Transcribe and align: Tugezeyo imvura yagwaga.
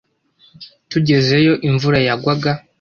Tugezeyo 0.89 1.53
imvura 1.67 1.99
yagwaga. 2.07 2.51